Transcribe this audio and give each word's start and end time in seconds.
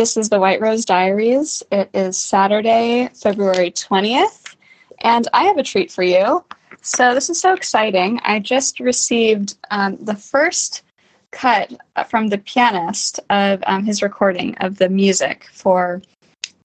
This 0.00 0.16
is 0.16 0.30
the 0.30 0.40
White 0.40 0.62
Rose 0.62 0.86
Diaries. 0.86 1.62
It 1.70 1.90
is 1.92 2.16
Saturday, 2.16 3.10
February 3.12 3.70
20th, 3.70 4.56
and 5.02 5.28
I 5.34 5.44
have 5.44 5.58
a 5.58 5.62
treat 5.62 5.92
for 5.92 6.02
you. 6.02 6.42
So, 6.80 7.12
this 7.12 7.28
is 7.28 7.38
so 7.38 7.52
exciting. 7.52 8.18
I 8.24 8.38
just 8.38 8.80
received 8.80 9.56
um, 9.70 9.98
the 10.00 10.14
first 10.14 10.84
cut 11.32 11.74
from 12.08 12.28
the 12.28 12.38
pianist 12.38 13.20
of 13.28 13.62
um, 13.66 13.84
his 13.84 14.00
recording 14.00 14.56
of 14.62 14.78
the 14.78 14.88
music 14.88 15.46
for 15.52 16.00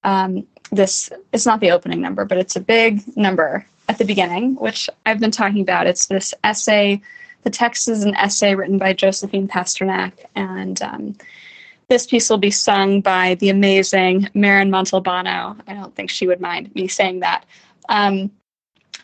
um, 0.05 0.47
this. 0.71 1.09
It's 1.33 1.45
not 1.45 1.59
the 1.59 1.71
opening 1.71 1.99
number, 1.99 2.23
but 2.23 2.37
it's 2.37 2.55
a 2.55 2.61
big 2.61 3.01
number 3.17 3.65
at 3.89 3.97
the 3.97 4.05
beginning, 4.05 4.55
which 4.55 4.89
I've 5.05 5.19
been 5.19 5.31
talking 5.31 5.59
about. 5.59 5.87
It's 5.87 6.05
this 6.05 6.33
essay. 6.45 7.01
The 7.43 7.49
text 7.49 7.89
is 7.89 8.05
an 8.05 8.15
essay 8.15 8.55
written 8.55 8.77
by 8.77 8.93
Josephine 8.93 9.49
Pasternak, 9.49 10.13
and 10.35 10.81
um, 10.81 11.17
this 11.87 12.05
piece 12.07 12.29
will 12.29 12.37
be 12.37 12.51
sung 12.51 13.01
by 13.01 13.35
the 13.35 13.49
amazing 13.49 14.29
Marin 14.33 14.69
Montalbano. 14.71 15.59
I 15.67 15.73
don't 15.73 15.95
think 15.95 16.09
she 16.09 16.27
would 16.27 16.41
mind 16.41 16.73
me 16.75 16.87
saying 16.87 17.19
that. 17.19 17.45
Um, 17.89 18.31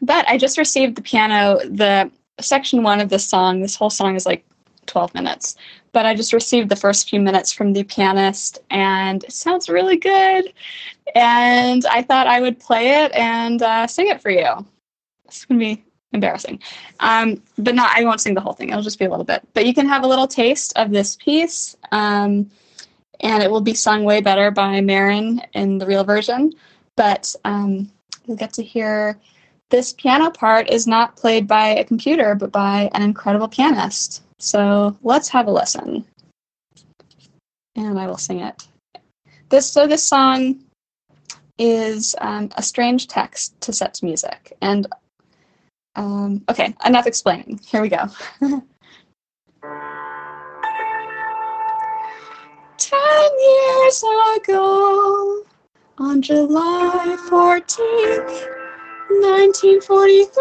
but 0.02 0.28
I 0.28 0.38
just 0.38 0.58
received 0.58 0.96
the 0.96 1.02
piano, 1.02 1.60
the 1.64 2.12
section 2.40 2.84
one 2.84 3.00
of 3.00 3.10
this 3.10 3.26
song. 3.26 3.62
This 3.62 3.76
whole 3.76 3.90
song 3.90 4.16
is 4.16 4.26
like 4.26 4.44
12 4.88 5.14
minutes, 5.14 5.56
but 5.92 6.06
I 6.06 6.16
just 6.16 6.34
received 6.34 6.70
the 6.70 6.76
first 6.76 7.10
few 7.10 7.20
minutes 7.20 7.52
from 7.52 7.74
the 7.74 7.84
pianist, 7.84 8.60
and 8.70 9.24
it 9.24 9.32
sounds 9.32 9.70
really 9.70 9.98
good. 9.98 10.52
And 11.16 11.86
I 11.86 12.02
thought 12.02 12.28
I 12.28 12.42
would 12.42 12.60
play 12.60 13.04
it 13.04 13.12
and 13.14 13.62
uh, 13.62 13.88
sing 13.88 14.08
it 14.08 14.22
for 14.22 14.32
you. 14.32 14.66
It's 15.26 15.46
gonna 15.46 15.60
be 15.60 15.84
embarrassing, 16.14 16.60
um, 17.00 17.42
but 17.58 17.76
not. 17.76 17.96
I 17.96 18.04
won't 18.04 18.22
sing 18.22 18.34
the 18.34 18.42
whole 18.42 18.54
thing. 18.54 18.70
It'll 18.70 18.82
just 18.82 19.00
be 19.00 19.06
a 19.06 19.10
little 19.10 19.26
bit. 19.26 19.48
But 19.54 19.66
you 19.66 19.74
can 19.74 19.88
have 19.88 20.04
a 20.04 20.08
little 20.08 20.28
taste 20.28 20.74
of 20.76 20.92
this 20.92 21.16
piece. 21.16 21.76
Um, 21.92 22.50
and 23.22 23.42
it 23.42 23.50
will 23.50 23.62
be 23.62 23.74
sung 23.74 24.04
way 24.04 24.22
better 24.22 24.52
by 24.52 24.82
Marin 24.82 25.42
in 25.54 25.78
the 25.78 25.86
real 25.86 26.04
version. 26.04 26.54
But 26.98 27.34
um, 27.46 27.92
you'll 28.26 28.38
get 28.38 28.54
to 28.54 28.64
hear 28.64 29.18
this 29.70 29.94
piano 29.94 30.30
part 30.30 30.70
is 30.70 30.86
not 30.86 31.16
played 31.16 31.48
by 31.48 31.70
a 31.70 31.86
computer, 31.86 32.36
but 32.36 32.52
by 32.52 32.90
an 32.94 33.02
incredible 33.02 33.48
pianist. 33.48 34.22
So 34.38 34.98
let's 35.02 35.30
have 35.30 35.48
a 35.48 35.52
listen. 35.52 36.06
And 37.76 37.98
I 37.98 38.08
will 38.08 38.18
sing 38.18 38.42
it. 38.42 38.68
This 39.50 39.72
so 39.72 39.88
this 39.88 40.04
song 40.04 40.60
is 41.58 42.16
um, 42.20 42.50
a 42.56 42.64
strange 42.64 43.08
text 43.08 43.60
to 43.62 43.74
set 43.74 43.94
to 43.96 44.06
music. 44.06 44.54
And 44.62 44.88
um, 45.96 46.44
okay, 46.50 46.74
enough 46.86 47.08
explaining. 47.08 47.60
Here 47.66 47.82
we 47.82 47.90
go. 47.90 48.10
years 53.92 54.04
ago, 54.38 55.44
on 55.98 56.22
July 56.22 57.18
14th, 57.30 58.48
1943, 59.10 60.34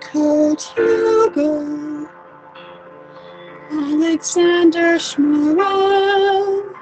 Kurt 0.00 0.62
Huber, 0.74 2.10
Alexander 3.70 4.98
Schmorell, 4.98 6.74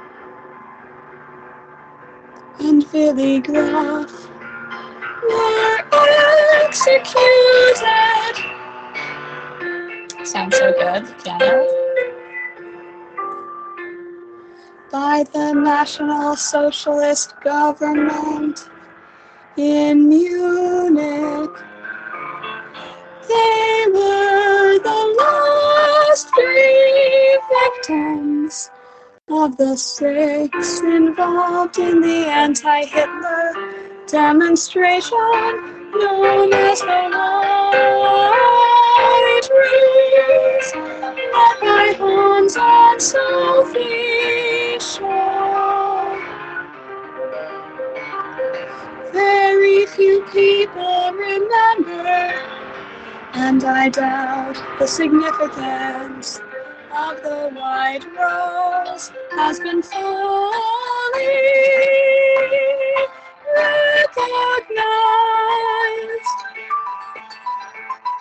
and 2.58 2.84
Willi 2.92 3.40
Graf 3.40 4.28
were 5.28 5.78
executed. 6.64 8.36
Sounds 10.24 10.56
so 10.56 10.72
good, 10.72 11.04
piano 11.22 11.85
by 14.90 15.24
the 15.32 15.52
National 15.52 16.36
Socialist 16.36 17.34
government 17.42 18.68
in 19.56 20.08
Munich. 20.08 21.50
They 23.28 23.84
were 23.92 24.78
the 24.78 25.16
last 25.18 26.28
three 26.34 27.38
victims 27.64 28.70
of 29.28 29.56
the 29.56 29.76
six 29.76 30.80
involved 30.80 31.78
in 31.78 32.00
the 32.00 32.26
anti 32.28 32.84
Hitler 32.84 33.52
demonstration 34.06 35.18
known 35.98 36.52
as 36.52 36.80
the 36.80 36.86
White 38.06 39.48
Rose, 39.50 40.74
led 41.00 41.60
by 41.60 41.94
Hans 41.98 42.56
and 42.58 43.02
Sophie 43.02 44.45
Scholl. 44.96 46.18
Very 49.12 49.86
few 49.86 50.22
people 50.32 51.12
remember, 51.12 52.32
and 53.34 53.64
I 53.64 53.88
doubt 53.90 54.56
the 54.78 54.86
significance 54.88 56.40
of 56.94 57.22
the 57.22 57.50
white 57.52 58.04
rose 58.18 59.12
has 59.32 59.60
been 59.60 59.82
fully 59.82 60.16